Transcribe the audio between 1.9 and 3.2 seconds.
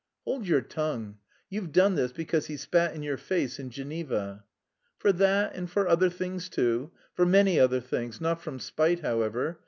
this because he spat in your